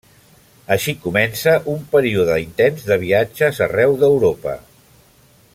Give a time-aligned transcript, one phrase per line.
[0.75, 4.61] Així comença un període intens de viatges arreu d'Europa.